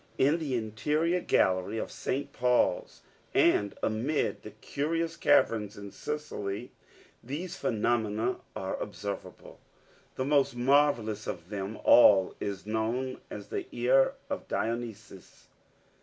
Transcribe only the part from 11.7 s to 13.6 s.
all is known as